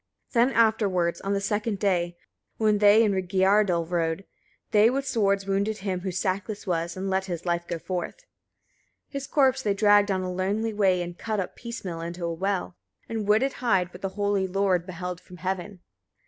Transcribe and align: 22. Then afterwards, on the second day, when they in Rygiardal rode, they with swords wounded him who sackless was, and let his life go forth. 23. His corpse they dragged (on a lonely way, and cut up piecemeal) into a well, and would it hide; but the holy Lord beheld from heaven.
22. 0.31 0.49
Then 0.49 0.57
afterwards, 0.59 1.21
on 1.21 1.33
the 1.33 1.39
second 1.39 1.77
day, 1.77 2.17
when 2.57 2.79
they 2.79 3.03
in 3.03 3.11
Rygiardal 3.11 3.85
rode, 3.87 4.25
they 4.71 4.89
with 4.89 5.05
swords 5.07 5.45
wounded 5.45 5.77
him 5.77 5.99
who 5.99 6.09
sackless 6.11 6.65
was, 6.65 6.97
and 6.97 7.07
let 7.07 7.25
his 7.25 7.45
life 7.45 7.67
go 7.67 7.77
forth. 7.77 8.17
23. 9.09 9.09
His 9.09 9.27
corpse 9.27 9.61
they 9.61 9.75
dragged 9.75 10.09
(on 10.09 10.23
a 10.23 10.33
lonely 10.33 10.73
way, 10.73 11.03
and 11.03 11.19
cut 11.19 11.39
up 11.39 11.55
piecemeal) 11.55 12.01
into 12.01 12.25
a 12.25 12.33
well, 12.33 12.75
and 13.07 13.27
would 13.27 13.43
it 13.43 13.53
hide; 13.61 13.91
but 13.91 14.01
the 14.01 14.09
holy 14.17 14.47
Lord 14.47 14.87
beheld 14.87 15.21
from 15.21 15.37
heaven. 15.37 15.81